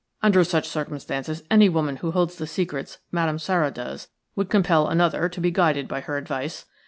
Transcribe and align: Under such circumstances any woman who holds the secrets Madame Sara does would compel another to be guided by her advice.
Under 0.23 0.43
such 0.43 0.67
circumstances 0.67 1.43
any 1.51 1.69
woman 1.69 1.97
who 1.97 2.09
holds 2.09 2.35
the 2.35 2.47
secrets 2.47 2.97
Madame 3.11 3.37
Sara 3.37 3.69
does 3.69 4.07
would 4.35 4.49
compel 4.49 4.87
another 4.87 5.29
to 5.29 5.39
be 5.39 5.51
guided 5.51 5.87
by 5.87 6.01
her 6.01 6.17
advice. 6.17 6.65